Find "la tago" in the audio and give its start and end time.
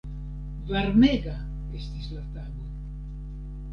2.15-2.67